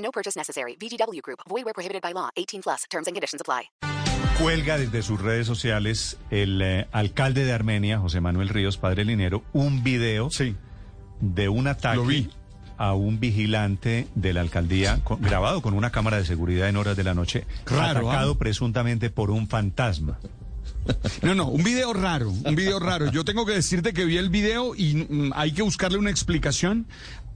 [0.00, 0.76] No purchase necessary.
[0.80, 1.40] VGW Group.
[1.48, 2.30] Void where prohibited by law.
[2.36, 2.84] 18 plus.
[2.90, 3.70] Terms and conditions apply.
[4.40, 9.42] Cuelga desde sus redes sociales el eh, alcalde de Armenia, José Manuel Ríos, padre Linero,
[9.52, 10.56] un video Sí.
[11.20, 12.30] de un ataque Lo vi.
[12.78, 16.96] a un vigilante de la alcaldía con- grabado con una cámara de seguridad en horas
[16.96, 18.38] de la noche, Raro, atacado ¿ah?
[18.38, 20.18] presuntamente por un fantasma.
[21.22, 23.10] No, no, un video raro, un video raro.
[23.12, 26.86] Yo tengo que decirte que vi el video y mm, hay que buscarle una explicación.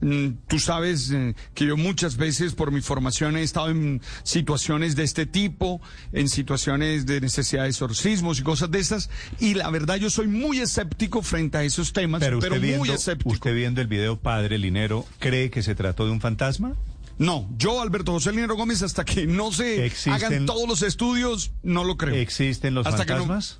[0.01, 4.95] Mm, Tú sabes eh, que yo muchas veces por mi formación he estado en situaciones
[4.95, 9.69] de este tipo, en situaciones de necesidad de exorcismos y cosas de estas, y la
[9.69, 13.29] verdad yo soy muy escéptico frente a esos temas, Pero pero, usted, muy viendo, escéptico.
[13.31, 16.73] usted viendo el video, padre Linero, ¿cree que se trató de un fantasma?
[17.17, 21.51] No, yo Alberto José Linero Gómez hasta que no se Existen- hagan todos los estudios,
[21.63, 22.15] no lo creo.
[22.15, 23.59] ¿Existen los Hasta que no- fantasmas?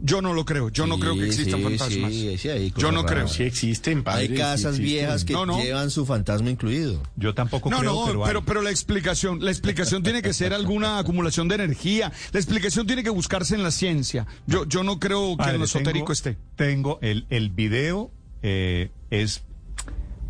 [0.00, 2.12] Yo no lo creo, yo no creo que existan sí, fantasmas.
[2.12, 3.26] sí, sí, hay yo no creo.
[3.28, 4.22] Sí existen, padre.
[4.22, 4.84] Hay sí casas existen.
[4.84, 5.62] viejas que No, no.
[5.62, 7.00] llevan su fantasma incluido.
[7.16, 10.52] Yo tampoco No, creo, no, pero, pero, pero, la explicación, la explicación tiene que ser
[10.52, 12.12] alguna acumulación de energía.
[12.32, 14.26] La explicación tiene que buscarse en la ciencia.
[14.46, 16.36] Yo, yo no creo que Padre, en lo esotérico tengo, esté.
[16.56, 18.10] Tengo el, el video
[18.42, 19.42] eh, es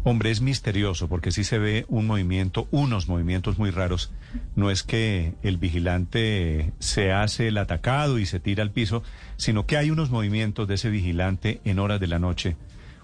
[0.05, 4.13] hombre es misterioso porque sí se ve un movimiento, unos movimientos muy raros.
[4.55, 9.03] No es que el vigilante se hace el atacado y se tira al piso,
[9.37, 12.57] sino que hay unos movimientos de ese vigilante en horas de la noche,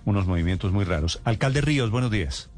[0.04, 1.20] unos movimientos muy raros.
[1.24, 2.50] Alcalde Ríos, buenos días.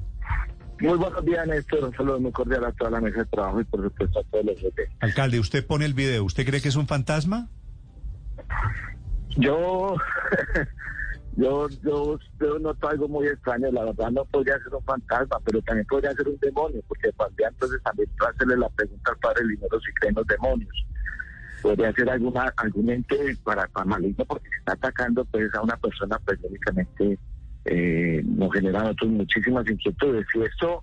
[0.80, 1.84] Muy buenos días, Néstor.
[1.84, 4.44] Un saludo muy cordial a toda la mesa de trabajo y, por supuesto, a todos
[4.44, 4.90] los oyentes.
[4.98, 7.48] Alcalde, usted pone el video, ¿usted cree que es un fantasma?
[9.36, 9.94] Yo,
[11.36, 12.18] yo, yo,
[12.60, 13.70] noto algo muy extraño.
[13.72, 17.48] La verdad, no podría ser un fantasma, pero también podría ser un demonio, porque podría
[17.48, 20.86] entonces también hacerle la pregunta al padre Linero si creen los demonios.
[21.62, 25.76] Podría ser alguna, algún ente para, para maligno, porque se está atacando pues a una
[25.76, 27.18] persona, pues lógicamente
[27.64, 30.26] eh, nos genera nosotros muchísimas inquietudes.
[30.34, 30.82] Y esto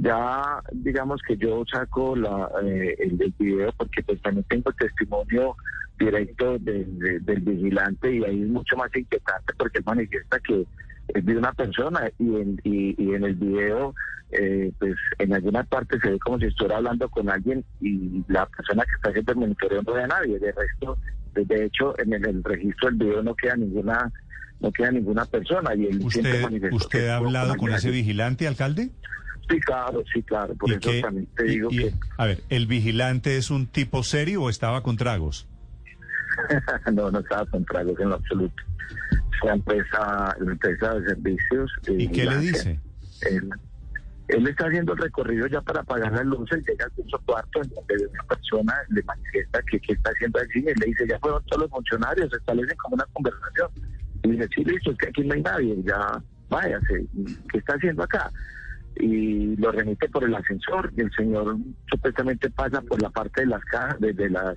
[0.00, 5.56] ya digamos que yo saco la, eh, el del video porque pues también tengo testimonio
[5.98, 10.66] directo del, de- del vigilante y ahí es mucho más inquietante porque él manifiesta que
[11.08, 13.94] es de una persona y en, y, y en el video
[14.30, 18.46] eh, pues en alguna parte se ve como si estuviera hablando con alguien y la
[18.46, 20.98] persona que está haciendo el monitoreo no ve a nadie de resto
[21.34, 24.12] de hecho en el, el registro del video no queda ninguna
[24.60, 26.38] no queda ninguna persona y él siempre
[26.70, 28.90] ¿Usted, usted ha hablado con ese vigilante, alcalde?
[29.48, 30.54] Sí, claro, sí, claro.
[30.54, 33.50] Por ¿Y eso qué- también te y- digo y- que A ver, ¿el vigilante es
[33.50, 35.46] un tipo serio o estaba con tragos?
[36.92, 38.54] no, no estaba con tragos en lo absoluto.
[39.42, 41.70] Una empresa, empresa de servicios.
[41.86, 42.80] de ¿Y qué le dice?
[43.22, 43.50] Él,
[44.28, 47.68] él está haciendo el recorrido ya para pagar las luces, llega al piso cuarto, en
[47.70, 51.42] donde una persona le manifiesta que qué está haciendo allí, y le dice, ya fueron
[51.44, 53.68] todos los funcionarios, establecen como una conversación.
[54.24, 57.06] Y dice, sí, listo, es que aquí no hay nadie, ya váyase,
[57.52, 58.30] ¿qué está haciendo acá?
[59.00, 61.56] Y lo remite por el ascensor, y el señor
[61.90, 64.56] supuestamente pasa por la parte de las cajas, de, de las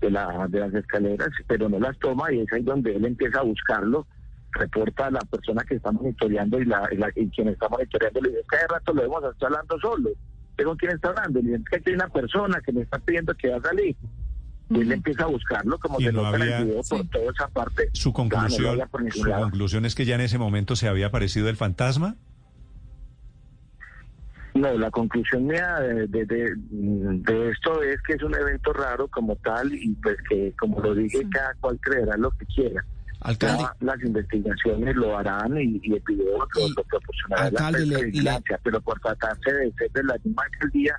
[0.00, 3.38] de, la, de las escaleras, pero no las toma y es ahí donde él empieza
[3.38, 4.06] a buscarlo,
[4.50, 8.20] reporta a la persona que está monitoreando y, la, y, la- y quien está monitoreando
[8.20, 10.10] le dice, cada rato lo vemos estar hablando solo.
[10.56, 11.40] ¿Pero con quién está hablando?
[11.40, 13.96] Le dice, "Es que hay una persona que me está pidiendo que va a salir.
[14.70, 17.88] Y él empieza a buscarlo, como se no había- el video, por toda esa parte.
[17.92, 19.42] Su Claro, no conclusión, su lado.
[19.42, 22.16] conclusión es que ya en ese momento se había aparecido el fantasma.
[24.54, 29.08] No, la conclusión mía de, de, de- de esto es que es un evento raro
[29.08, 32.84] como tal y pues que, como lo dije, cada cual creerá lo que quiera.
[33.20, 38.00] Alcalde, Ya las investigaciones lo harán y, y el video lo, lo proporcionará alcalde, la
[38.00, 40.96] vigilancia, pero por tratarse de ser de la misma alcaldía,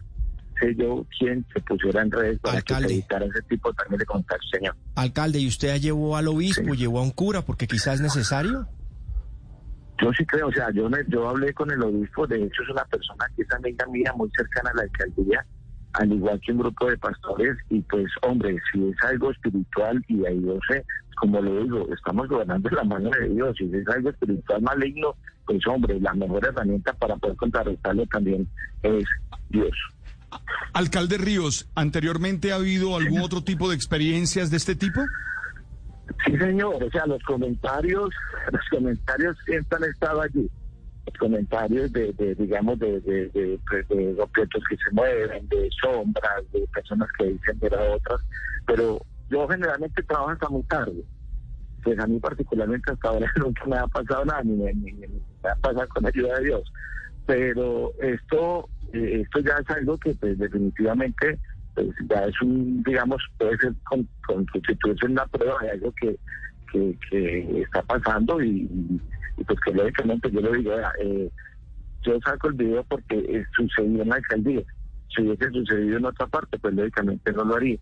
[0.59, 2.93] sé yo quién se pusiera en redes para que Alcalde.
[2.93, 4.75] evitara ese tipo también de contacto, señor.
[4.95, 6.77] alcalde, ¿y usted llevó al obispo, Sí.
[6.79, 8.67] llevó a un cura porque quizás es necesario?
[10.01, 12.69] Yo sí creo, o sea, yo, me- yo hablé con el obispo, de hecho es
[12.69, 15.45] una persona que es amiga mía, muy cercana a la alcaldía,
[15.93, 20.25] al igual que un grupo de pastores, y pues, hombre, si es algo espiritual, y
[20.25, 20.83] ahí yo sé,
[21.17, 25.59] como lo digo, estamos gobernando la mano de Dios, si es algo espiritual maligno, pues,
[25.67, 28.49] hombre, la mejor herramienta para poder contrarrestarlo también
[28.81, 29.03] es
[29.49, 29.71] Dios.
[30.73, 35.05] Alcalde Ríos, ¿anteriormente ha habido algún otro tipo de experiencias de este tipo?
[36.25, 38.09] Sí, señor, o sea, los comentarios,
[38.51, 40.49] los comentarios siempre han estado allí.
[41.19, 47.25] comentarios de, digamos, de, de, de- objetos que se mueven, de sombras, de personas que
[47.25, 48.21] dicen ver a otras,
[48.65, 51.03] pero yo generalmente trabajo hasta muy tarde.
[51.83, 55.07] Pues a mí particularmente hasta ahora nunca me ha pasado nada, ni me, ni me-
[55.49, 56.73] ha pasado con ayuda de Dios.
[57.25, 61.39] Pero esto, eh, esto ya es algo que pues, definitivamente
[61.75, 66.17] pues, ya es un, digamos, puede ser con, con- constituirse una prueba de algo que,
[66.71, 68.67] que, que está pasando y,
[69.47, 70.71] pues que lógicamente yo le digo,
[71.01, 71.29] eh,
[72.03, 74.61] yo saco el video porque eh, sucedió en la alcaldía.
[75.15, 77.77] Si hubiese sucedido en otra parte, pues lógicamente no lo haría.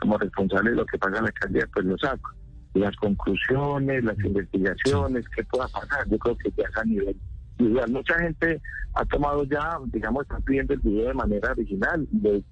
[0.00, 2.30] Como responsable de lo que pasa en la alcaldía, pues lo saco.
[2.74, 7.16] Las conclusiones, las investigaciones, qué pueda pasar, yo creo que ya es a nivel
[7.58, 7.90] individual.
[7.90, 8.60] Mucha gente
[8.94, 12.06] ha tomado ya, digamos, están pidiendo el video de manera original.
[12.10, 12.42] De,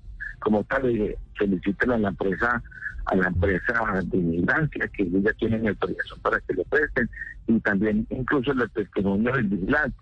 [0.41, 2.63] como tal, le feliciten a la empresa
[3.07, 3.75] a la empresa
[4.05, 7.11] de vigilancia, que ellos ya tienen autorización para que lo presten,
[7.47, 9.95] y también incluso el testimonio del vigilante.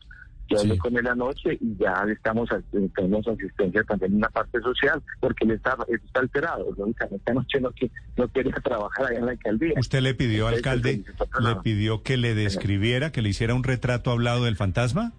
[0.48, 0.78] Yo hablé Sí.
[0.78, 5.44] con él anoche y ya estamos, eh, tenemos asistencia también en la parte social, porque
[5.46, 6.72] él está, él está alterado.
[6.78, 7.70] Lógicamente anoche no,
[8.18, 9.74] no quería trabajar allá en la alcaldía.
[9.78, 11.04] Usted le pidió, Entonces, alcalde,
[11.40, 15.12] le pidió que le describiera, que le hiciera un retrato hablado del fantasma.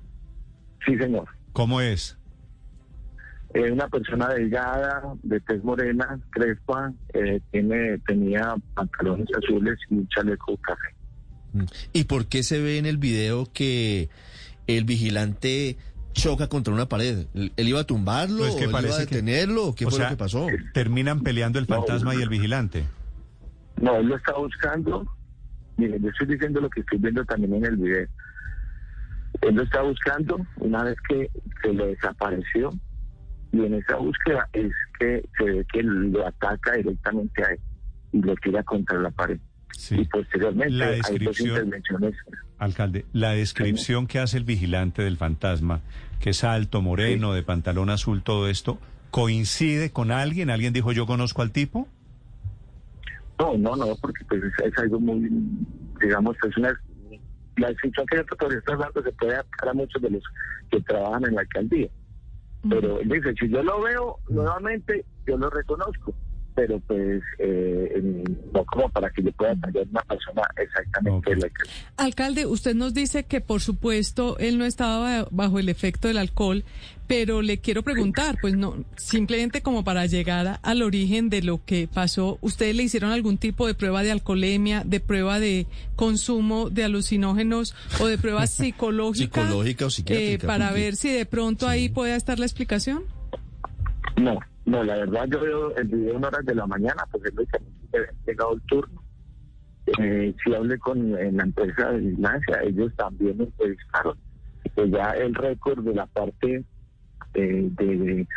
[0.85, 1.27] Sí, señor.
[1.51, 2.17] ¿Cómo es?
[3.53, 10.07] Eh, una persona delgada, de tez morena, crespa, eh, tiene, tenía pantalones azules y un
[10.07, 10.89] chaleco café.
[11.53, 11.65] Mm.
[11.93, 14.09] ¿Y por qué se ve en el video que
[14.65, 15.77] el vigilante
[16.13, 17.27] choca contra una pared?
[17.35, 19.67] ¿Él iba a tumbarlo Pues o que él iba a parece que- detenerlo?
[19.67, 20.47] ¿O qué o fue sea, lo que pasó?
[20.73, 21.75] Terminan peleando el No.
[21.75, 22.85] fantasma y el vigilante.
[23.79, 25.05] No, él lo está buscando.
[25.77, 28.07] Miren, yo estoy diciendo lo que estoy viendo también en el video.
[29.41, 31.29] Él lo está buscando una vez que
[31.61, 32.71] se le desapareció
[33.53, 37.59] y en esa búsqueda es que se ve que lo ataca directamente a él
[38.11, 39.39] y lo tira contra la pared.
[39.91, 42.15] Y posteriormente La hay dos descripción- intervenciones.
[42.59, 45.81] Alcalde, la descripción que hace el vigilante del fantasma,
[46.19, 48.79] que es alto, moreno, de pantalón azul, todo esto,
[49.11, 50.49] ¿coincide con alguien?
[50.49, 51.87] ¿Alguien dijo yo conozco al tipo?
[53.39, 55.29] No, no, no, porque pues es, es algo muy,
[56.01, 56.79] digamos, es una...
[57.57, 60.23] La descripción que yo te podría estar dando se puede adaptar a muchos de los
[60.71, 61.87] que trabajan en la alcaldía.
[62.69, 66.13] Pero él dice, si yo lo veo nuevamente, yo lo reconozco.
[66.55, 68.23] Pero pues eh, en-
[68.53, 71.69] no como para que yo pueda tallar una persona exactamente la que...
[71.97, 76.63] Alcalde, usted nos dice que por supuesto él no estaba bajo el efecto del alcohol,
[77.07, 81.63] pero le quiero preguntar, pues no, simplemente como para llegar a- al origen de lo
[81.65, 85.65] que pasó, ¿ustedes le hicieron algún tipo de prueba de alcoholemia, de prueba de
[85.95, 89.41] consumo de alucinógenos o de prueba psicológica?
[89.41, 93.03] Psicológica o psiquiátrica, eh, para ver si de pronto ahí pueda estar la explicación.
[94.15, 97.33] No, no, la verdad yo veo el video en horas de la mañana, pues es
[97.33, 99.03] lógicamente ha llegado el turno.
[99.99, 104.17] Eh, si hablé con en la empresa de vigilancia, ellos también me entrevistaron.
[104.75, 106.63] Pues ya el récord de la parte
[107.33, 108.27] eh, de,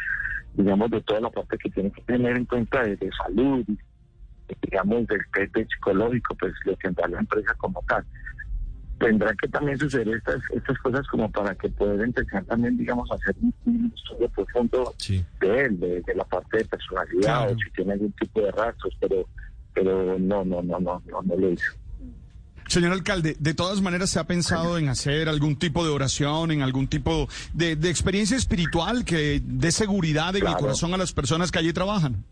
[0.54, 3.64] digamos, de toda la parte que tiene que tener en cuenta de, salud,
[4.62, 8.04] digamos, del test psicológico, pues lo tendrá la empresa como tal.
[8.98, 13.14] Tendrá que también suceder estas estas cosas como para que puedan empezar también, digamos, a
[13.16, 15.22] hacer un, un estudio profundo Sí.
[15.40, 17.52] de él, de, de la parte de personalidad Claro.
[17.52, 19.26] o si tiene algún tipo de rastros, pero
[19.74, 21.70] pero no, no, no, no, no, no lo hizo.
[22.68, 26.62] Señor alcalde, de todas maneras se ha pensado en hacer algún tipo de oración, en
[26.62, 31.52] algún tipo de, de experiencia espiritual que dé seguridad en el corazón a las personas
[31.52, 32.24] que allí trabajan.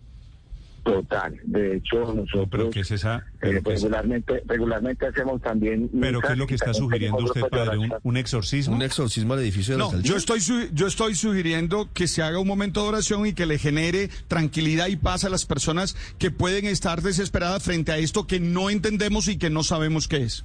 [0.85, 1.35] Total.
[1.45, 3.17] De hecho, nosotros No, pero ¿qué es esa?
[3.17, 5.89] eh, Pero, ¿qué es- regularmente, regularmente hacemos también...
[5.99, 7.79] pero ¿qué es lo que está sugiriendo usted, padre?
[8.03, 8.77] ¿Un, exorcismo?
[8.77, 10.11] ¿Un exorcismo al edificio de la No, alcaldía?
[10.11, 10.41] yo estoy,
[10.75, 14.89] yo estoy sugiriendo que se haga un momento de oración y que le genere tranquilidad
[14.89, 19.29] y paz a las personas que pueden estar desesperadas frente a esto que no entendemos
[19.29, 20.45] y que no sabemos qué es.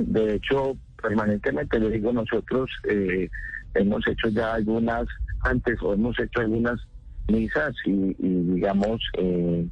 [0.00, 3.28] De hecho, permanentemente le digo, nosotros eh,
[3.74, 5.06] hemos hecho ya algunas,
[5.42, 6.80] antes o hemos hecho algunas
[7.28, 9.66] misas y, y, digamos, eh,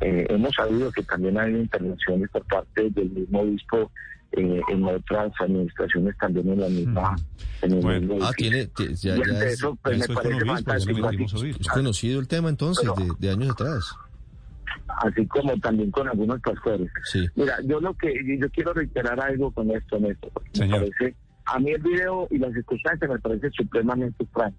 [0.00, 3.90] eh, hemos sabido que también hay intervenciones por parte del mismo obispo
[4.32, 7.16] eh, en otras administraciones también en la misma...
[7.62, 8.14] En el Bueno.
[8.14, 8.68] mismo Ah, tiene,
[9.02, 11.10] ya, ya es, eso, pues me parece fantástico.
[11.10, 13.84] es conocido el tema entonces, de, de años atrás.
[15.02, 16.88] así como también con algunos pastores.
[17.10, 17.26] Sí.
[17.34, 20.80] Mira, yo lo que yo quiero reiterar algo con esto, Néstor, porque Señor.
[20.80, 24.54] me parece, a mí el video y las circunstancias me parece supremamente extraño.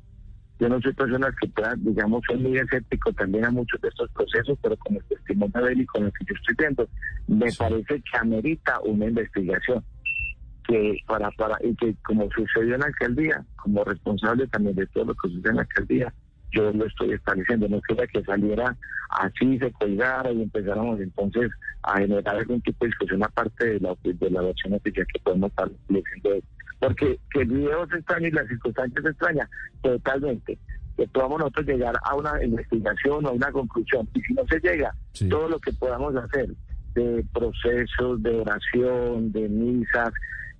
[0.62, 4.08] Yo no soy persona que pueda, digamos, soy muy escéptico también a muchos de estos
[4.12, 6.88] procesos, pero con el testimonio de él y con lo que yo estoy viendo,
[7.28, 9.84] me parece que amerita una investigación
[10.68, 15.06] que para para y que como sucedió en la alcaldía, como responsable también de todo
[15.06, 16.14] lo que sucede en la alcaldía,
[16.52, 17.68] yo lo estoy estableciendo.
[17.68, 18.78] No quería que saliera
[19.10, 21.50] así, se colgara y empezáramos entonces
[21.82, 25.50] a generar algún tipo de discusión aparte de la, de la versión oficial que podemos
[25.50, 26.30] estar estableciendo
[26.82, 29.50] Porque que el video es extraño y las circunstancias extrañas,
[29.82, 30.58] totalmente.
[30.98, 34.10] Que podamos nosotros llegar a una investigación o a una conclusión.
[34.14, 35.30] Y si no se llega, Sí.
[35.30, 36.50] todo lo que podamos hacer
[36.96, 40.12] de procesos, de oración, de misas,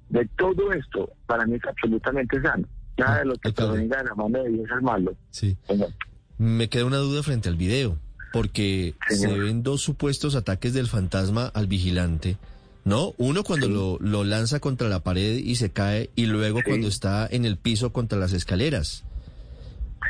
[0.10, 2.68] de todo esto, para mí es absolutamente sano.
[2.98, 5.14] Nada de lo que provenga de la mano de Dios es malo.
[5.32, 5.58] Sí.
[5.68, 5.90] señor.
[6.38, 7.98] Me queda una duda frente al video,
[8.34, 9.34] porque Señor.
[9.34, 12.38] se ven dos supuestos ataques del fantasma al vigilante,
[12.86, 13.14] ¿no?
[13.18, 16.64] Uno cuando lo, lo lanza contra la pared y se cae, y luego Sí.
[16.68, 19.04] cuando está en el piso contra las escaleras.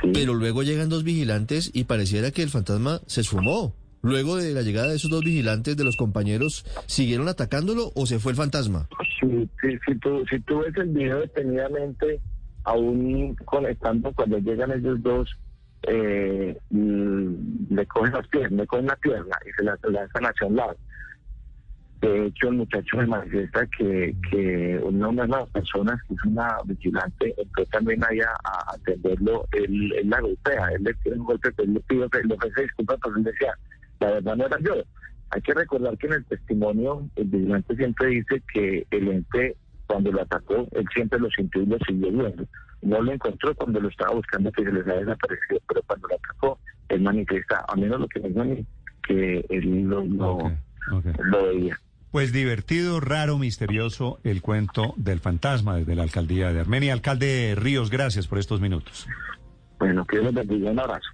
[0.02, 0.12] Sí.
[0.14, 3.74] Pero luego llegan dos vigilantes y pareciera que el fantasma se esfumó.
[4.04, 8.18] Luego de la llegada de esos dos vigilantes de los compañeros, ¿siguieron atacándolo o se
[8.18, 8.88] fue el fantasma?
[9.20, 9.28] Si,
[9.86, 12.20] si, tú, si tú ves el video detenidamente,
[12.64, 15.30] aún conectando cuando llegan ellos dos,
[15.88, 20.48] eh, mm, le cogen las piernas, le cogen la pierna y se la lanzan hacia
[20.48, 20.76] un lado.
[22.02, 26.58] De hecho, el muchacho me manifiesta que, que una de las personas que es una
[26.66, 31.52] vigilante entró también allá a atenderlo, él, él la golpea, él le tira un golpe,
[31.52, 33.54] pero él le pide, le ofrece disculpas, pero él decía,
[34.00, 34.74] la verdad no era yo.
[35.30, 39.56] Hay que recordar que en el testimonio el vigilante siempre dice que el ente
[39.86, 42.46] cuando lo atacó, él siempre lo sintió y lo siguió viendo.
[42.82, 46.16] No lo encontró cuando lo estaba buscando que se les había desaparecido, pero cuando lo
[46.16, 48.66] atacó, él manifiesta, a menos lo que me dijo a mí,
[49.04, 50.52] que él lo, lo, Ok,
[50.94, 51.06] ok.
[51.26, 51.78] lo veía.
[52.12, 56.92] Pues divertido, raro, misterioso el cuento del fantasma desde la alcaldía de Armenia.
[56.92, 59.08] Alcalde Ríos, gracias por estos minutos.
[59.80, 61.08] Bueno, que les bendiga, un abrazo.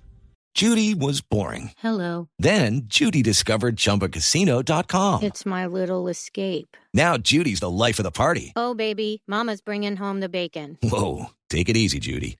[0.56, 1.70] Judy was boring.
[1.84, 2.30] Hello.
[2.39, 5.22] Then Judy discovered ChumbaCasino.com.
[5.22, 6.75] It's my little escape.
[6.96, 8.54] Now Judy's the life of the party.
[8.56, 10.80] Oh, baby, Mama's bringing home the bacon.
[10.82, 12.39] Whoa, take it easy, Judy.